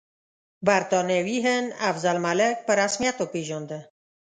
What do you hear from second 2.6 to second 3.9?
په رسمیت وپېژانده.